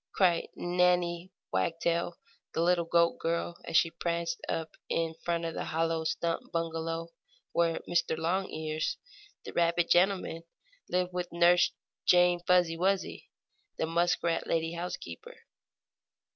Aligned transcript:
cried 0.15 0.49
Nannie 0.55 1.31
Wagtail, 1.53 2.17
the 2.55 2.61
little 2.63 2.85
goat 2.85 3.19
girl, 3.19 3.59
as 3.65 3.77
she 3.77 3.91
pranced 3.91 4.41
up 4.49 4.75
in 4.89 5.13
front 5.23 5.45
of 5.45 5.53
the 5.53 5.65
hollow 5.65 6.05
stump 6.05 6.51
bungalow 6.51 7.09
where 7.51 7.81
Mr. 7.87 8.17
Longears, 8.17 8.97
the 9.45 9.53
rabbit 9.53 9.91
gentleman, 9.91 10.41
lived 10.89 11.13
with 11.13 11.31
Nurse 11.31 11.71
Jane 12.03 12.39
Fuzzy 12.47 12.75
Wuzzy, 12.75 13.29
the 13.77 13.85
muskrat 13.85 14.47
lady 14.47 14.73
housekeeper. 14.73 15.41